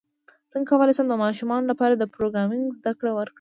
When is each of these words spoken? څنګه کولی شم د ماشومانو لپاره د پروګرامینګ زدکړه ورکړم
څنګه 0.51 0.67
کولی 0.71 0.93
شم 0.97 1.07
د 1.09 1.15
ماشومانو 1.23 1.69
لپاره 1.71 1.93
د 1.95 2.03
پروګرامینګ 2.13 2.67
زدکړه 2.79 3.11
ورکړم 3.13 3.29